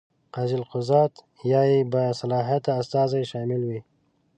[0.33, 1.13] قاضي القضات
[1.51, 3.79] یا یې باصلاحیت استازی شامل وي.